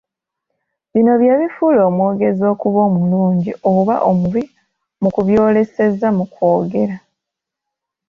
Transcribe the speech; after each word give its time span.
Bino 0.91 1.13
bye 1.21 1.33
bifuula 1.39 1.81
omwogezi 1.89 2.43
okuba 2.53 2.79
omulungi 2.89 3.51
oba 3.73 3.95
omubi 4.09 4.43
mu 5.01 5.09
kubyoleseza 5.15 6.07
mu 6.17 6.25
kwogera. 6.33 6.95